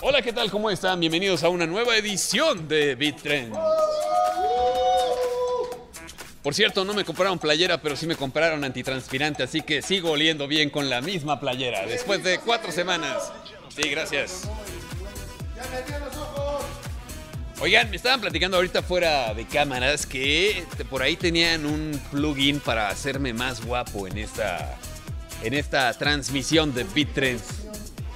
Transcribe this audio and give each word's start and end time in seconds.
Hola, 0.00 0.22
¿qué 0.22 0.32
tal? 0.32 0.48
¿Cómo 0.48 0.70
están? 0.70 1.00
Bienvenidos 1.00 1.42
a 1.42 1.48
una 1.48 1.66
nueva 1.66 1.96
edición 1.96 2.68
de 2.68 2.94
Beat 2.94 3.20
Trends. 3.20 3.58
Por 6.40 6.54
cierto, 6.54 6.84
no 6.84 6.94
me 6.94 7.04
compraron 7.04 7.40
playera, 7.40 7.82
pero 7.82 7.96
sí 7.96 8.06
me 8.06 8.14
compraron 8.14 8.62
antitranspirante, 8.62 9.42
así 9.42 9.60
que 9.62 9.82
sigo 9.82 10.12
oliendo 10.12 10.46
bien 10.46 10.70
con 10.70 10.88
la 10.88 11.00
misma 11.00 11.40
playera 11.40 11.84
después 11.84 12.22
de 12.22 12.38
cuatro 12.38 12.70
semanas. 12.70 13.32
Sí, 13.74 13.88
gracias. 13.88 14.48
Oigan, 17.60 17.90
me 17.90 17.96
estaban 17.96 18.20
platicando 18.20 18.56
ahorita 18.56 18.82
fuera 18.82 19.34
de 19.34 19.46
cámaras 19.46 20.06
que 20.06 20.64
por 20.88 21.02
ahí 21.02 21.16
tenían 21.16 21.66
un 21.66 22.00
plugin 22.12 22.60
para 22.60 22.88
hacerme 22.88 23.32
más 23.32 23.64
guapo 23.64 24.06
en 24.06 24.16
esta, 24.18 24.78
en 25.42 25.54
esta 25.54 25.92
transmisión 25.94 26.72
de 26.72 26.84
BitTrends. 26.84 27.57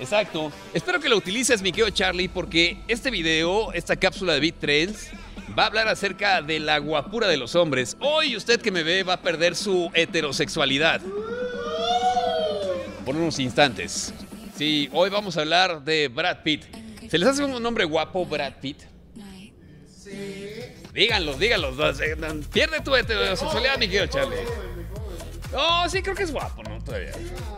Exacto. 0.00 0.50
Espero 0.72 0.98
que 0.98 1.08
lo 1.08 1.16
utilices, 1.16 1.60
mi 1.62 1.72
querido 1.72 1.90
Charlie, 1.90 2.28
porque 2.28 2.78
este 2.88 3.10
video, 3.10 3.72
esta 3.72 3.96
cápsula 3.96 4.32
de 4.32 4.40
BitTrends, 4.40 5.10
va 5.56 5.64
a 5.64 5.66
hablar 5.66 5.88
acerca 5.88 6.40
de 6.42 6.58
la 6.58 6.78
guapura 6.78 7.28
de 7.28 7.36
los 7.36 7.54
hombres. 7.54 7.96
Hoy 8.00 8.36
usted 8.36 8.60
que 8.60 8.70
me 8.70 8.82
ve 8.82 9.02
va 9.02 9.14
a 9.14 9.20
perder 9.20 9.54
su 9.54 9.90
heterosexualidad. 9.94 11.00
Por 13.04 13.14
unos 13.16 13.38
instantes. 13.38 14.14
Sí, 14.56 14.88
hoy 14.92 15.10
vamos 15.10 15.36
a 15.36 15.40
hablar 15.42 15.82
de 15.84 16.08
Brad 16.08 16.42
Pitt. 16.42 16.64
¿Se 17.10 17.18
les 17.18 17.28
hace 17.28 17.44
un 17.44 17.62
nombre 17.62 17.84
guapo, 17.84 18.24
Brad 18.24 18.54
Pitt? 18.60 18.82
Díganlo, 20.94 21.34
díganlo. 21.34 21.72
Pierde 22.52 22.80
tu 22.80 22.96
heterosexualidad, 22.96 23.78
mi 23.78 23.86
querido 23.86 24.06
Charlie. 24.06 24.36
No, 25.52 25.88
sí, 25.88 26.00
creo 26.02 26.14
que 26.14 26.22
es 26.22 26.32
guapo, 26.32 26.62
¿no? 26.62 26.82
Todavía. 26.82 27.12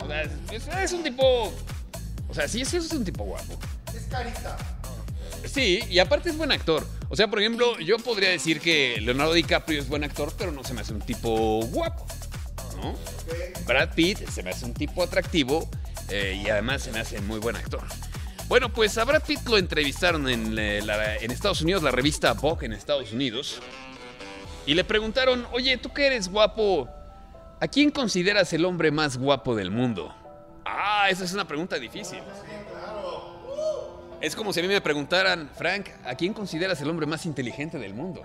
O 0.00 0.06
sea, 0.60 0.84
es 0.84 0.92
un 0.92 1.02
tipo. 1.02 1.52
O 2.28 2.34
sea, 2.34 2.46
sí, 2.48 2.64
sí, 2.64 2.76
es 2.76 2.92
un 2.92 3.04
tipo 3.04 3.24
guapo. 3.24 3.58
Es 3.94 4.02
carita. 4.10 4.56
Sí, 5.46 5.80
y 5.88 5.98
aparte 5.98 6.30
es 6.30 6.36
buen 6.36 6.52
actor. 6.52 6.86
O 7.08 7.16
sea, 7.16 7.28
por 7.28 7.38
ejemplo, 7.40 7.78
yo 7.78 7.96
podría 7.98 8.28
decir 8.30 8.60
que 8.60 9.00
Leonardo 9.00 9.32
DiCaprio 9.32 9.80
es 9.80 9.88
buen 9.88 10.04
actor, 10.04 10.32
pero 10.36 10.52
no 10.52 10.62
se 10.64 10.74
me 10.74 10.82
hace 10.82 10.92
un 10.92 11.00
tipo 11.00 11.60
guapo. 11.66 12.06
¿No? 12.82 12.94
Brad 13.66 13.94
Pitt 13.94 14.28
se 14.28 14.42
me 14.42 14.50
hace 14.50 14.64
un 14.64 14.74
tipo 14.74 15.02
atractivo 15.02 15.68
eh, 16.10 16.40
y 16.44 16.48
además 16.48 16.82
se 16.82 16.92
me 16.92 17.00
hace 17.00 17.20
muy 17.20 17.38
buen 17.38 17.56
actor. 17.56 17.80
Bueno, 18.48 18.72
pues 18.72 18.96
a 18.98 19.04
Brad 19.04 19.22
Pitt 19.24 19.46
lo 19.48 19.58
entrevistaron 19.58 20.28
en, 20.28 20.58
eh, 20.58 20.80
la- 20.82 21.16
en 21.16 21.30
Estados 21.30 21.60
Unidos, 21.62 21.82
la 21.82 21.90
revista 21.90 22.32
Vogue 22.34 22.66
en 22.66 22.72
Estados 22.72 23.12
Unidos, 23.12 23.60
y 24.66 24.74
le 24.74 24.84
preguntaron, 24.84 25.46
oye, 25.52 25.76
tú 25.76 25.92
que 25.92 26.06
eres 26.06 26.28
guapo, 26.28 26.88
¿a 27.60 27.68
quién 27.68 27.90
consideras 27.90 28.52
el 28.52 28.64
hombre 28.64 28.90
más 28.90 29.16
guapo 29.18 29.54
del 29.54 29.70
mundo? 29.70 30.14
Esa 31.08 31.24
es 31.24 31.32
una 31.32 31.46
pregunta 31.46 31.78
difícil. 31.78 32.18
Es 34.20 34.36
como 34.36 34.52
si 34.52 34.60
a 34.60 34.62
mí 34.62 34.68
me 34.68 34.80
preguntaran, 34.80 35.50
Frank, 35.56 35.88
¿a 36.04 36.14
quién 36.14 36.34
consideras 36.34 36.80
el 36.80 36.90
hombre 36.90 37.06
más 37.06 37.24
inteligente 37.24 37.78
del 37.78 37.94
mundo? 37.94 38.22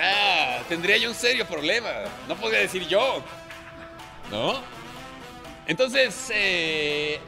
Ah, 0.00 0.60
tendría 0.68 0.96
yo 0.96 1.10
un 1.10 1.14
serio 1.14 1.46
problema. 1.46 1.90
No 2.28 2.36
podría 2.36 2.60
decir 2.60 2.86
yo. 2.86 3.22
¿No? 4.30 4.62
Entonces, 5.66 6.30
eh, 6.32 7.18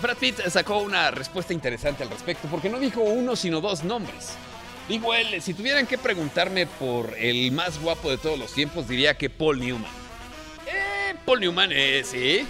Brad 0.00 0.16
Pitt 0.16 0.40
sacó 0.48 0.78
una 0.78 1.10
respuesta 1.10 1.52
interesante 1.52 2.02
al 2.02 2.10
respecto, 2.10 2.46
porque 2.48 2.68
no 2.68 2.78
dijo 2.78 3.00
uno, 3.00 3.34
sino 3.34 3.60
dos 3.60 3.82
nombres. 3.82 4.34
Dijo 4.88 5.14
él, 5.14 5.40
si 5.40 5.54
tuvieran 5.54 5.86
que 5.86 5.96
preguntarme 5.98 6.66
por 6.66 7.16
el 7.18 7.50
más 7.52 7.80
guapo 7.80 8.10
de 8.10 8.18
todos 8.18 8.38
los 8.38 8.52
tiempos, 8.52 8.86
diría 8.86 9.16
que 9.16 9.30
Paul 9.30 9.58
Newman. 9.58 9.90
Eh, 10.66 11.14
Paul 11.24 11.40
Newman, 11.40 11.70
eh, 11.72 12.02
sí. 12.04 12.46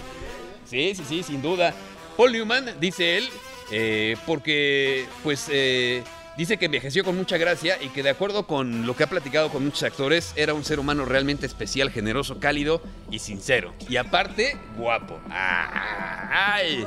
Sí, 0.65 0.93
sí, 0.95 1.03
sí, 1.07 1.23
sin 1.23 1.41
duda. 1.41 1.73
Paul 2.17 2.31
Newman, 2.31 2.79
dice 2.79 3.17
él, 3.17 3.29
eh, 3.71 4.15
porque 4.25 5.05
pues 5.23 5.47
eh, 5.51 6.03
dice 6.37 6.57
que 6.57 6.65
envejeció 6.65 7.03
con 7.03 7.15
mucha 7.15 7.37
gracia 7.37 7.77
y 7.81 7.89
que 7.89 8.03
de 8.03 8.09
acuerdo 8.09 8.47
con 8.47 8.85
lo 8.85 8.95
que 8.95 9.03
ha 9.03 9.07
platicado 9.07 9.49
con 9.49 9.63
muchos 9.65 9.83
actores, 9.83 10.33
era 10.35 10.53
un 10.53 10.63
ser 10.63 10.79
humano 10.79 11.05
realmente 11.05 11.45
especial, 11.45 11.91
generoso, 11.91 12.39
cálido 12.39 12.81
y 13.11 13.19
sincero. 13.19 13.73
Y 13.89 13.97
aparte, 13.97 14.57
guapo. 14.77 15.19
¡Ay! 15.29 16.85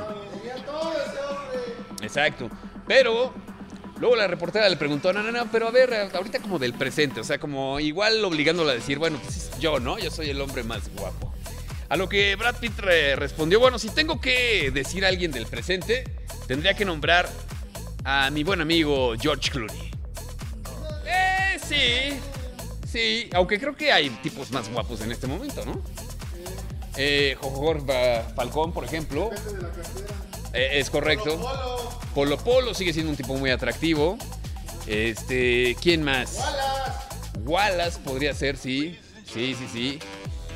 Exacto. 2.01 2.49
Pero 2.87 3.33
luego 3.99 4.15
la 4.15 4.27
reportera 4.27 4.67
le 4.67 4.77
preguntó, 4.77 5.13
no, 5.13 5.21
no, 5.21 5.31
no, 5.31 5.45
pero 5.51 5.67
a 5.67 5.71
ver, 5.71 5.93
ahorita 6.13 6.39
como 6.39 6.57
del 6.57 6.73
presente, 6.73 7.19
o 7.19 7.23
sea, 7.23 7.37
como 7.37 7.79
igual 7.79 8.23
obligándola 8.25 8.71
a 8.71 8.75
decir, 8.75 8.97
bueno, 8.97 9.19
pues 9.23 9.51
yo, 9.59 9.79
¿no? 9.79 9.99
Yo 9.99 10.09
soy 10.09 10.29
el 10.29 10.41
hombre 10.41 10.63
más 10.63 10.89
guapo. 10.95 11.33
A 11.89 11.97
lo 11.97 12.07
que 12.07 12.35
Brad 12.35 12.55
Pitt 12.57 12.77
re- 12.79 13.15
respondió, 13.15 13.59
bueno, 13.59 13.79
si 13.79 13.89
tengo 13.89 14.21
que 14.21 14.69
decir 14.71 15.03
a 15.05 15.07
alguien 15.07 15.31
del 15.31 15.47
presente, 15.47 16.03
tendría 16.47 16.75
que 16.75 16.85
nombrar 16.85 17.27
a 18.03 18.29
mi 18.29 18.43
buen 18.43 18.61
amigo 18.61 19.13
George 19.19 19.49
Clooney. 19.49 19.91
Eh, 21.05 21.59
sí, 21.67 22.19
sí, 22.87 23.29
aunque 23.33 23.59
creo 23.59 23.75
que 23.75 23.91
hay 23.91 24.09
tipos 24.21 24.51
más 24.51 24.69
guapos 24.69 25.01
en 25.01 25.11
este 25.11 25.25
momento, 25.25 25.65
¿no? 25.65 25.81
Eh, 26.95 27.35
Jorge 27.41 28.21
Falcón, 28.35 28.71
por 28.71 28.83
ejemplo, 28.83 29.31
eh, 30.53 30.69
es 30.73 30.89
correcto. 30.89 31.39
Polo 32.13 32.37
Polo 32.37 32.73
sigue 32.73 32.93
siendo 32.93 33.09
un 33.11 33.17
tipo 33.17 33.35
muy 33.35 33.49
atractivo. 33.49 34.17
Este, 34.85 35.75
¿quién 35.81 36.03
más? 36.03 36.37
Wallace. 36.37 37.39
Wallace 37.45 37.99
podría 37.99 38.33
ser, 38.33 38.57
sí. 38.57 38.99
Sí, 39.31 39.55
sí, 39.57 39.67
sí. 39.71 39.99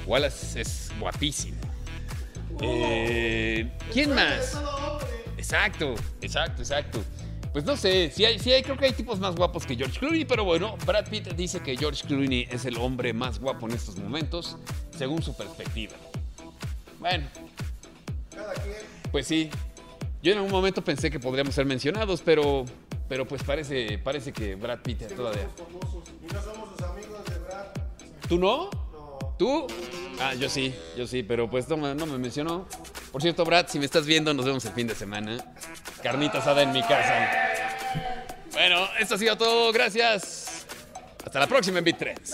Wallace 0.05 0.61
es 0.61 0.91
guapísimo. 0.99 1.57
Eh, 2.61 3.71
¿Quién 3.91 4.13
más? 4.13 4.59
Exacto, 5.37 5.95
exacto, 6.21 6.61
exacto. 6.61 7.03
Pues 7.51 7.65
no 7.65 7.77
sé, 7.77 8.11
sí 8.11 8.25
hay, 8.25 8.39
sí 8.39 8.51
hay, 8.51 8.63
creo 8.63 8.77
que 8.77 8.85
hay 8.85 8.93
tipos 8.93 9.19
más 9.19 9.35
guapos 9.35 9.65
que 9.65 9.75
George 9.75 9.99
Clooney, 9.99 10.25
pero 10.25 10.43
bueno, 10.43 10.75
Brad 10.87 11.07
Pitt 11.07 11.27
dice 11.33 11.59
que 11.59 11.77
George 11.77 12.03
Clooney 12.07 12.47
es 12.49 12.65
el 12.65 12.77
hombre 12.77 13.13
más 13.13 13.39
guapo 13.39 13.67
en 13.67 13.73
estos 13.75 13.95
momentos, 13.97 14.57
según 14.97 15.21
su 15.21 15.35
perspectiva. 15.37 15.93
Bueno, 16.99 17.27
Cada 18.33 18.53
quien. 18.55 18.75
pues 19.11 19.27
sí. 19.27 19.49
Yo 20.23 20.31
en 20.31 20.37
algún 20.37 20.51
momento 20.51 20.81
pensé 20.83 21.11
que 21.11 21.19
podríamos 21.19 21.53
ser 21.53 21.65
mencionados, 21.65 22.21
pero, 22.23 22.65
pero 23.09 23.27
pues 23.27 23.43
parece, 23.43 23.97
parece 23.99 24.31
que 24.31 24.55
Brad 24.55 24.79
Pitt 24.79 25.13
todavía. 25.15 25.47
Somos 25.55 25.79
famosos. 25.81 26.03
Y 26.23 26.33
no 26.33 26.41
somos 26.41 26.71
los 26.71 26.89
amigos 26.89 27.25
de 27.25 27.37
Brad. 27.39 27.65
¿Tú 28.29 28.39
no? 28.39 28.69
Ah, 30.19 30.33
yo 30.35 30.49
sí, 30.49 30.73
yo 30.97 31.07
sí, 31.07 31.23
pero 31.23 31.49
pues 31.49 31.67
no, 31.67 31.77
me- 31.77 31.95
mencionó. 32.19 32.67
Por 33.11 33.21
cierto, 33.21 33.43
Brad, 33.45 33.67
si 33.67 33.79
me 33.79 33.85
estás 33.85 34.05
viendo, 34.05 34.33
nos 34.33 34.45
vemos 34.45 34.63
el 34.65 34.71
fin 34.73 34.87
de 34.87 34.95
semana. 34.95 35.37
Carnita 36.01 36.39
asada 36.39 36.61
en 36.63 36.71
mi 36.71 36.81
casa. 36.81 37.29
Bueno, 38.51 38.87
esto 38.99 39.15
ha 39.15 39.17
sido 39.17 39.37
todo. 39.37 39.71
Gracias. 39.71 40.65
Hasta 41.25 41.39
la 41.39 41.47
próxima 41.47 41.79
en 41.79 41.85
Trends. 41.97 42.33